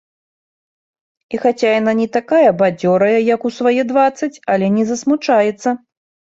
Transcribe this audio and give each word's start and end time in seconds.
І 1.35 1.39
хаця 1.43 1.69
яна 1.79 1.93
не 1.99 2.07
такая 2.17 2.49
бадзёрая, 2.61 3.11
як 3.35 3.45
у 3.51 3.53
свае 3.59 3.75
дваццаць, 3.91 4.31
але 4.55 4.71
не 4.79 4.83
засмучаецца. 4.95 5.69